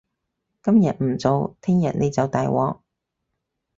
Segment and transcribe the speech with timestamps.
[0.63, 2.79] 今日唔做，聽日你就大鑊